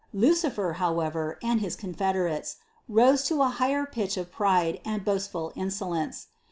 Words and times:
Lucifer, 0.15 0.73
however, 0.79 1.37
and 1.43 1.59
his 1.61 1.75
confederates, 1.75 2.55
rose 2.89 3.23
to 3.23 3.43
a 3.43 3.49
higher 3.53 3.85
pitch 3.85 4.17
of 4.17 4.31
pride 4.31 4.81
and 4.83 5.05
boastful 5.05 5.53
insolence. 5.55 6.25